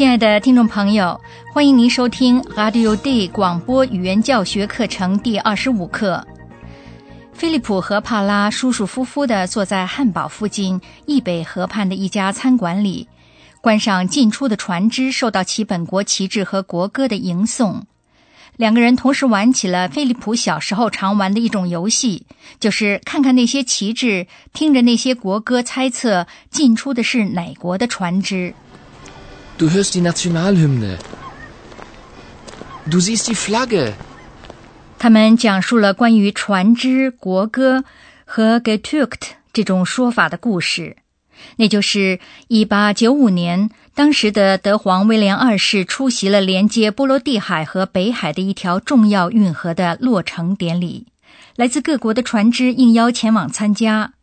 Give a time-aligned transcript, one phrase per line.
[0.00, 1.20] 亲爱的听众朋友，
[1.52, 6.26] 欢迎您收听 Radio Day 广播语言教学课程第二十五课。
[7.34, 13.08] 菲利普和帕拉舒舒服服地坐在汉堡附近易北河畔的一家餐馆里，
[13.60, 17.84] 观赏进出的船只受到其本国旗帜和国歌的迎送。
[18.56, 22.24] 两个人同时玩起了菲利普小时候常玩的一种游戏，
[22.58, 28.54] 就是看看那些旗帜，听着那些国歌，猜测进出的是哪国的船只。
[29.60, 30.96] Du hörst die national hymn
[34.98, 37.84] 他们讲述了关于船只、国歌
[38.24, 40.96] 和 getürkt 这种说法的故事。
[41.56, 51.08] 那就是1895年，当时的德皇威廉二世出席了连接波罗的海和北海的一条重要运河的落成典礼。
[51.56, 54.14] 来自各国的船只应邀前往参加。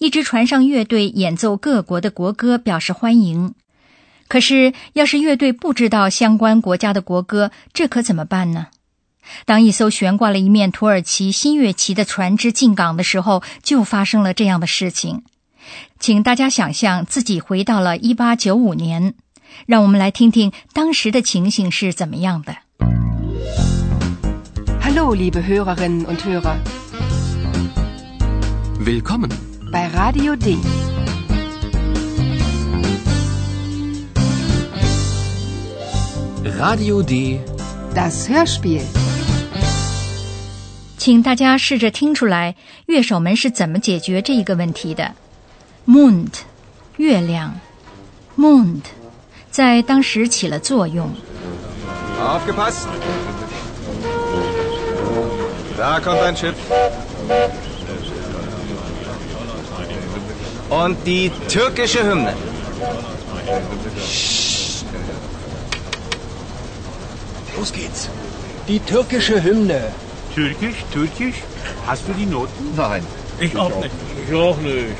[0.00, 3.54] 一支船上乐队演奏各国的国歌，表示欢迎。
[4.32, 8.68] 可是，要是乐队不知道相关国家的国歌，这可怎么办呢？
[9.44, 15.24] 当一艘悬挂了一面土耳其新月旗的船只进港的时候，就发生了这样的事情。
[16.00, 19.12] 请大家想象自己回到了一八九五年，
[19.66, 22.56] 让我们来听听当时的情形是怎么样的。
[24.80, 26.56] Hallo, liebe Hörerinnen und Hörer.
[28.82, 29.28] Willkommen
[29.70, 30.56] bei Radio D.
[36.58, 37.40] Radio D.
[37.94, 38.82] Das Hörspiel.
[40.98, 42.54] 请大家试着听出来，
[42.86, 45.12] 乐手们是怎么解决这一个问题的。
[45.86, 46.32] Mond，
[46.96, 47.58] 月亮
[48.38, 48.82] ，Mond，
[49.50, 51.10] 在当时起了作用。
[52.20, 52.86] Aufgepasst!
[55.76, 56.54] Da kommt ein Schiff.
[60.70, 62.34] Und die türkische Hymne.
[67.56, 68.08] Los geht's.
[68.68, 69.92] Die türkische Hymne.
[70.34, 71.36] Türkisch, Türkisch?
[71.86, 72.74] Hast du die Noten?
[72.76, 73.06] Nein.
[73.38, 73.90] Ich auch nicht.
[74.28, 74.96] Ich auch nicht.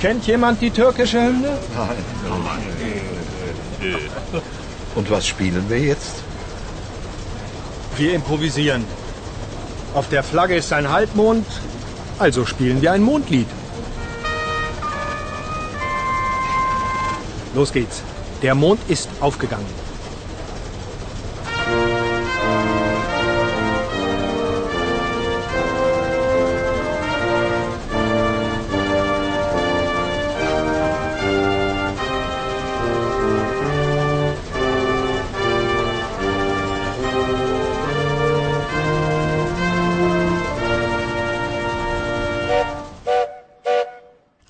[0.00, 1.58] Kennt jemand die türkische Hymne?
[1.76, 2.04] Nein.
[4.94, 6.22] Und was spielen wir jetzt?
[7.96, 8.84] Wir improvisieren.
[9.94, 11.46] Auf der Flagge ist ein Halbmond,
[12.18, 13.48] also spielen wir ein Mondlied.
[17.54, 18.02] Los geht's.
[18.41, 19.65] Der Mond ist aufgegangen.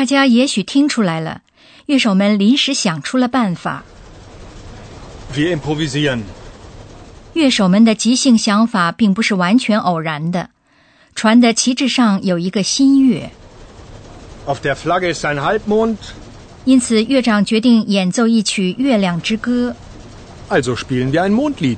[0.00, 1.42] 大家也许听出来了，
[1.85, 3.83] 乐手们临时想出了办法。
[5.33, 6.21] Wir improvisieren.
[7.33, 10.49] 乐手们的即兴想法并不是完全偶然的。
[11.13, 13.31] 船的旗帜上有一个新月
[14.45, 15.97] ，Auf der Flagge ist ein Halbmond,
[16.65, 19.71] 因此乐长决定演奏一曲《月亮之歌》。
[20.49, 21.77] also spielen wir ein Mondlied.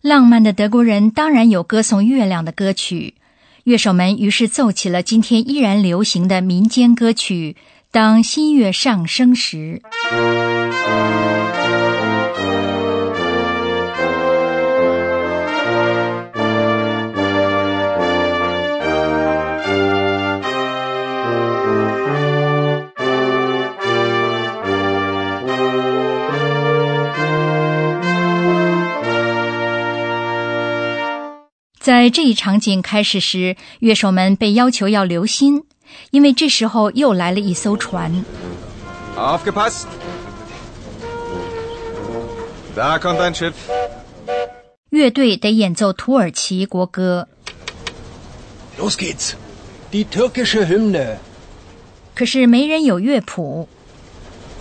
[0.00, 3.14] 浪漫的德国人当然有歌颂月亮的歌曲，
[3.68, 7.54] 乐手们于是奏起了今天依然流行的民间歌曲
[7.90, 9.82] 《当新月上升时》。
[31.98, 35.64] 在这一场景开始时，乐手们被要求要留心，
[36.12, 38.24] 因为这时候又来了一艘船。
[39.16, 39.86] Aufgepasst!
[42.76, 43.54] Da kommt ein Schiff.
[44.90, 47.26] 乐队得演奏土耳其国歌
[48.78, 49.32] ，Los geht's.
[49.90, 51.16] Die türkische Hymne.
[52.14, 53.68] 可是没人有乐谱。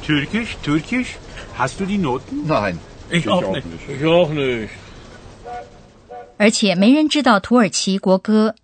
[0.04, 1.10] Türkisch, Türkisch?
[1.56, 2.48] Hast du die Noten?
[2.48, 2.80] Nein.
[3.12, 3.63] Ich, auch, nicht.
[3.88, 4.69] Ich auch nicht.
[6.38, 8.56] 而且没人知道土耳其国歌。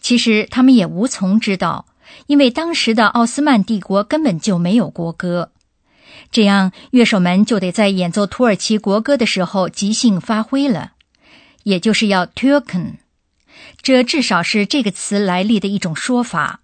[0.00, 1.86] 其实他们也无从知道，
[2.26, 5.50] 因为当时的奥斯曼帝国根本就没有国歌。
[6.30, 10.92] 这样乐手们就得在演奏土耳其国歌的时候即兴发挥了，
[11.62, 12.94] 也就是要 Türken。
[13.80, 16.60] 这至少是这个词来历的一种说法。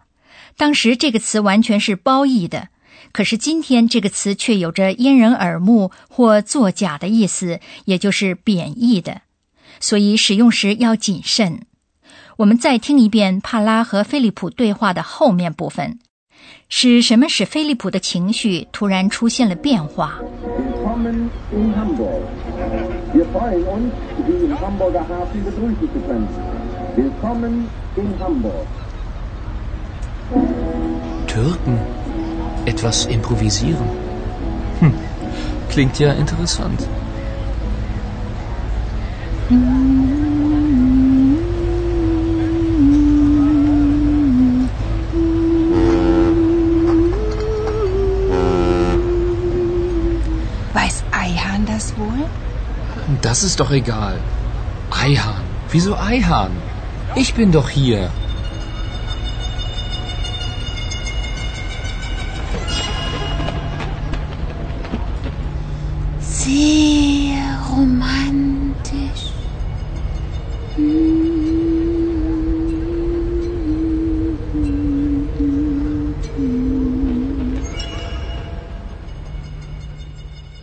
[0.56, 2.68] 当时这个词完全是褒义的，
[3.12, 9.22] 可是今天这个词却有着掩人耳目或作假的意思，也就是贬义的，
[9.80, 11.62] 所以使用时要谨慎。
[12.36, 15.98] 我们再听一遍帕拉和菲利普对话的后面部分，
[16.68, 20.20] 是什么使菲利普的情绪突然出现了变化
[31.26, 31.78] ？Türken.
[32.66, 33.88] Etwas improvisieren.
[34.80, 34.92] Hm.
[35.70, 36.86] Klingt ja interessant.
[39.50, 39.58] Weiß
[51.10, 52.06] Eihahn das wohl?
[53.22, 54.20] Das ist doch egal.
[54.92, 55.42] Eihahn.
[55.72, 56.52] Wieso Eihahn?
[57.16, 58.08] Ich bin doch hier.
[66.20, 66.99] Sehr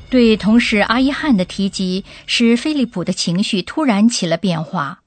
[0.09, 5.01] 对同事阿伊汉的提及，使菲利普的情绪突然起了变化。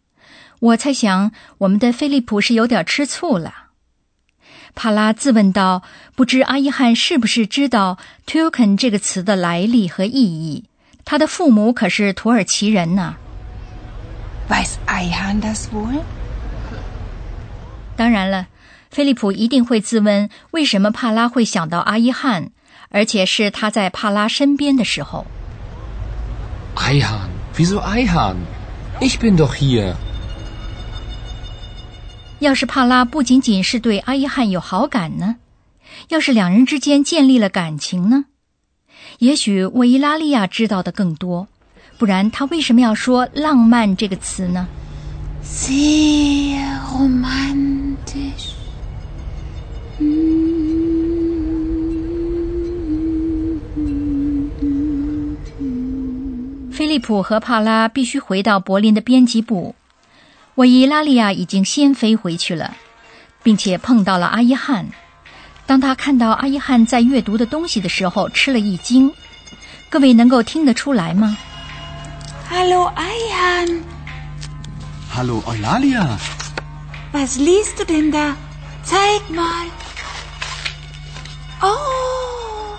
[0.59, 3.69] 我猜想，我们的菲利普是有点吃醋了。
[4.75, 5.83] 帕拉自问道
[6.15, 10.65] ：“不知阿伊汉是不是知道 ‘Türken’ 这个词的来历和意义？
[11.05, 13.17] 他的父母可是土耳其人呢。”
[14.49, 16.03] Weiß Eihahn das wohl?
[17.97, 18.49] 当然了，
[18.91, 22.51] 菲利普一定会自问：为什么帕拉会想到阿伊汉，
[22.91, 25.27] 而且是他在帕拉身边的时候。
[26.77, 27.31] Eihahn.
[27.57, 28.37] Wieso Eihahn?
[29.01, 29.95] Ich bin doch hier.
[32.41, 35.37] 要是帕拉不仅仅是对阿伊汉有好感呢？
[36.09, 38.27] 要是两人之间建立了感情呢？
[39.19, 41.49] 也许维伊拉利亚知道的更多，
[41.99, 44.67] 不然他为什么要说“浪漫”这个词呢
[45.45, 48.55] ？Sehr romantisch.
[57.01, 59.75] 普和帕拉必须回到柏林的编辑部。
[60.55, 62.77] 我伊拉利亚已经先飞回去了，
[63.43, 64.91] 并且碰到了阿伊汉。
[65.67, 69.13] 当他看到阿伊汉在阅读的东西的时候，吃了一惊。
[69.89, 71.37] 各位能够听得出来吗
[72.49, 73.83] ？Hello，阿伊汉。
[75.13, 76.19] Hello，伊拉利亚。
[77.13, 78.37] Was liest du denn da?
[78.85, 79.67] Zeig mal.
[81.61, 82.77] Oh,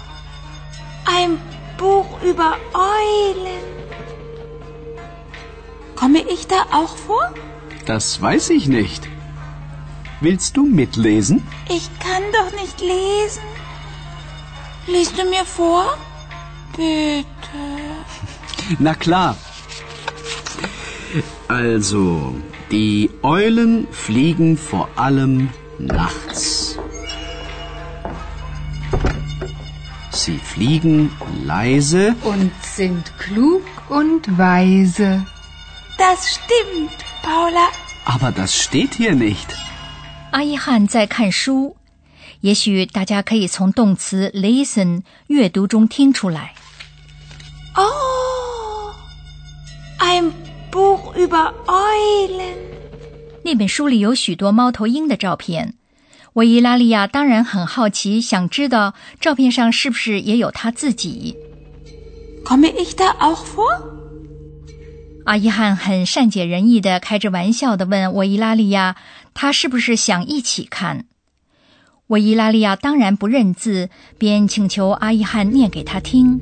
[1.05, 1.37] ein
[1.77, 3.80] Buch über Eulen.
[6.01, 7.31] Komme ich da auch vor?
[7.85, 9.07] Das weiß ich nicht.
[10.19, 11.47] Willst du mitlesen?
[11.69, 13.43] Ich kann doch nicht lesen.
[14.87, 15.95] Liest du mir vor?
[16.75, 17.27] Bitte.
[18.79, 19.37] Na klar.
[21.47, 22.33] Also,
[22.71, 26.79] die Eulen fliegen vor allem nachts.
[30.09, 31.11] Sie fliegen
[31.45, 32.15] leise.
[32.23, 35.27] Und sind klug und weise.
[36.03, 37.67] Das stimmt, Paula.
[38.05, 39.49] Aber das steht hier nicht.
[40.31, 41.75] 阿伊汉在看书，
[42.39, 46.55] 也许大家可以从动词 listen 阅读中听出来。
[47.75, 48.95] Oh,
[49.99, 50.31] ein
[50.71, 52.55] Buch über Eulen.
[53.43, 55.75] 那本书里有许多猫头鹰的照片。
[56.33, 61.37] 维伊拉利亚当然很好奇，想知道照片上是不是也有他自己。
[62.43, 64.00] Komme ich da auch vor?
[65.31, 68.97] 阿伊汉很善解人意的开着玩笑的问我伊拉利亚
[69.33, 71.05] ：“他是不是想一起看？”
[72.07, 76.41] 我伊拉利亚当然不认字，便请求阿伊汉念给他听。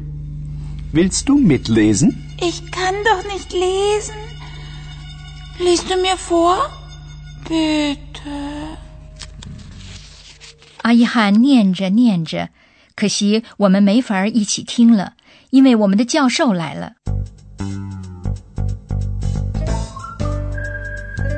[0.92, 2.16] Willst du mitlesen?
[2.40, 4.16] Ich kann doch nicht lesen.
[5.60, 6.72] Liest du mir vor?
[7.48, 8.78] Bitte.
[10.82, 12.50] 阿伊汉念着念着，
[12.96, 15.14] 可惜我们没法一起听了，
[15.52, 16.94] 因为我们的教授来了。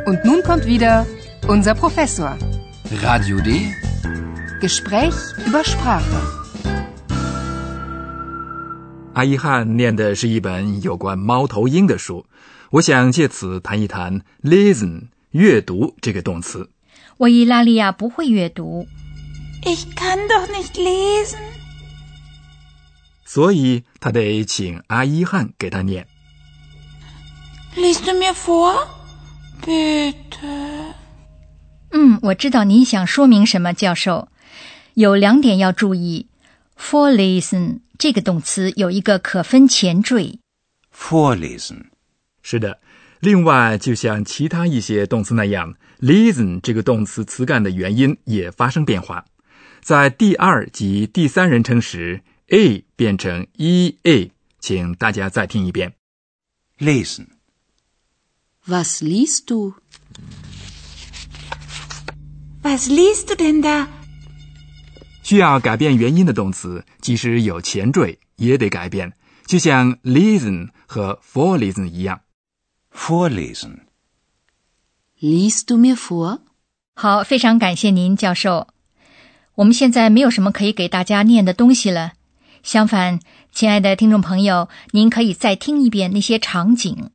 [0.06, 1.06] Und nun kommt wieder
[1.48, 2.38] unser Professor.
[3.04, 3.72] Radio D.
[4.60, 5.16] Gespräch
[5.46, 6.02] über Sprache.
[9.14, 12.26] 阿伊汉念的是一本有关猫头鹰的书，
[12.72, 16.70] 我想借此谈一谈 “lesen” 阅读这个动词。
[17.18, 18.88] 维伊拉利亚不会阅读
[19.64, 21.38] ，Ich kann doch nicht lesen.
[23.26, 26.08] 所以他得请阿依汉给他念。
[27.76, 28.88] Liest du mir vor?
[29.62, 30.96] Bitte.
[31.92, 34.30] 嗯，我知道你想说明什么，教授。
[34.96, 36.28] 有两点要注意。
[36.78, 40.40] vorlesen 这个动词有一个可分前缀。
[40.96, 41.86] Vorlesen.
[42.42, 42.80] 是的，
[43.20, 49.26] 另外就像其他一些动词那样，listen 这个动词词干的元音也发生变化，
[49.82, 55.94] 在第二及第三人称时，a 变成 e a，请大家再听一遍。
[56.80, 57.28] Lesen.
[58.68, 59.74] Was liest du?
[62.64, 63.88] Was liest du denn da?
[65.24, 69.14] 需要改变元音的动词，即使有前缀，也得改变，
[69.48, 72.22] 就像 lesen 和 vorlesen 一样。
[72.94, 73.80] Vorlesen.
[75.20, 76.42] Liest du mir vor?
[76.94, 78.68] 好，非常感谢您，教授。
[79.56, 82.12] 我们现在没有什么可以给大家念的东西了。
[82.62, 83.20] 相反，
[83.52, 87.10] 亲爱的听众朋友，您可以再听一遍那些场景。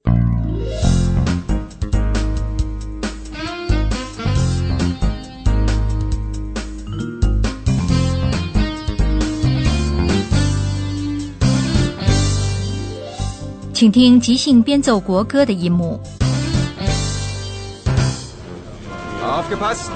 [13.75, 16.00] 请听即兴编奏国歌的一幕。
[19.23, 19.91] Aufgepasst!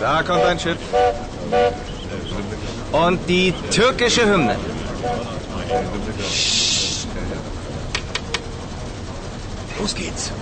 [0.00, 0.78] Da kommt ein Schiff.
[2.92, 4.56] Und die türkische Hymne.
[9.78, 10.32] Los geht's.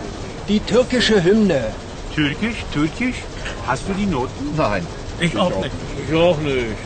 [0.48, 1.72] Die türkische Hymne.
[2.14, 3.16] Türkisch, Türkisch?
[3.66, 4.54] Hast du die Noten?
[4.56, 4.86] Nein.
[5.20, 5.74] Ich auch nicht.
[6.08, 6.78] Ich auch nicht.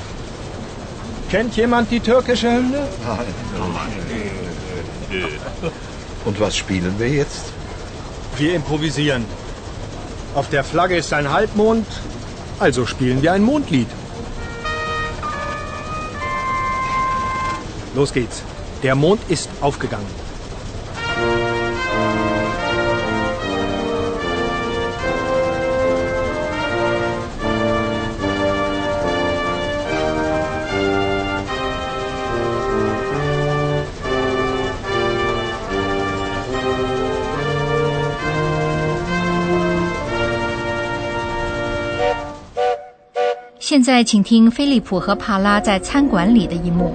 [1.30, 2.88] Kennt jemand die türkische Hymne?
[6.26, 7.54] Und was spielen wir jetzt?
[8.38, 9.26] Wir improvisieren.
[10.36, 11.88] Auf der Flagge ist ein Halbmond,
[12.60, 13.88] also spielen wir ein Mondlied.
[17.96, 18.44] Los geht's.
[18.84, 20.27] Der Mond ist aufgegangen.《
[43.88, 46.94] 在，请听菲利普和帕拉在餐馆里的一幕。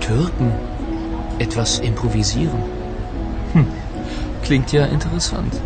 [0.00, 0.50] Türken.
[1.38, 2.62] Etwas improvisieren.
[3.52, 3.66] Hm.
[4.42, 5.60] Klingt ja interessant.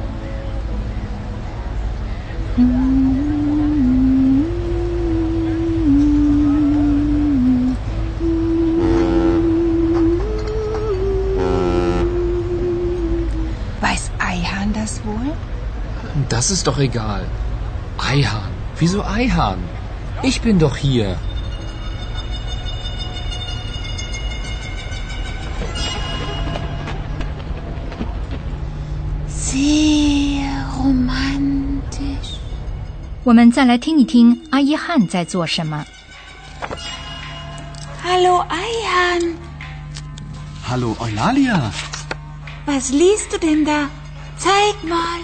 [16.30, 17.26] Das ist doch egal.
[17.98, 18.52] Eihahn.
[18.78, 19.60] Wieso Eihahn?
[20.22, 21.18] Ich bin doch hier.
[29.28, 32.38] Sehr romantisch.
[33.24, 35.86] 我们再来听一听阿依汉在做什么。
[38.04, 39.36] Hallo Eihan,
[40.68, 41.72] Hallo Eulalia.
[42.66, 43.90] was liest du denn da?
[44.38, 45.20] Zeig mal.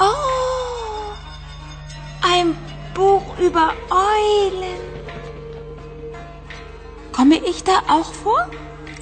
[0.00, 1.12] Oh,
[2.22, 2.56] ein
[2.94, 4.80] Buch über Eulen.
[7.12, 8.48] Komme ich da auch vor?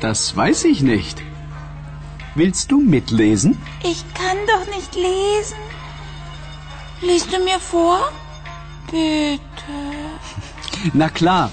[0.00, 1.22] Das weiß ich nicht.
[2.34, 3.60] Willst du mitlesen?
[3.82, 5.56] Ich kann doch nicht lesen.
[7.00, 7.98] Liest du mir vor?
[8.90, 9.40] Bitte.
[10.92, 11.50] Na klar.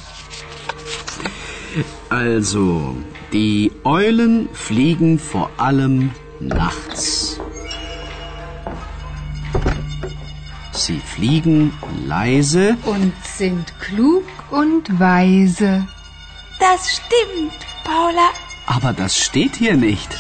[2.10, 2.96] Also,
[3.34, 7.40] die Eulen fliegen vor allem nachts.
[10.73, 11.73] Sie fliegen
[12.07, 15.87] leise, Und sind klug und weise.
[16.59, 18.31] Das stimmt, Paula.
[18.67, 20.11] aber das steht hier nicht.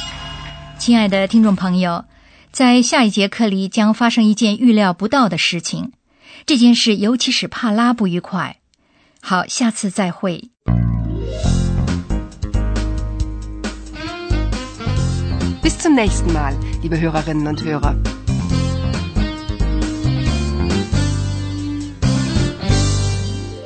[0.78, 2.04] 亲爱的听众朋友，
[2.50, 5.92] 在下一节课里将发生一件预料不到的事情，
[6.46, 8.56] 这件事尤其使帕拉不愉快。
[9.20, 10.50] 好，下次再会。
[15.62, 17.96] Bis zum nächsten Mal, liebe Hörerinnen und Hörer.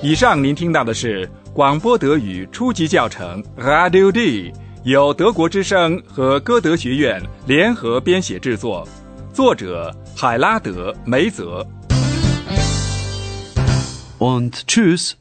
[0.07, 4.53] 以上您听到的是广播德语初级教程 Radio D，
[4.85, 8.87] 由德国之声和歌德学院联合编写制作，
[9.33, 11.67] 作者海拉德·梅泽。
[14.17, 15.11] Und tschüss.